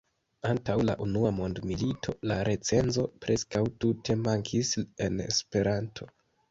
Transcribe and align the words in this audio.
Antaŭ 0.51 0.77
la 0.87 0.95
unua 1.07 1.31
mondmilito 1.39 2.17
la 2.31 2.39
recenzo 2.51 3.07
preskaŭ 3.27 3.65
tute 3.87 4.21
mankis 4.27 4.77
en 4.87 5.27
Esperanto. 5.33 6.15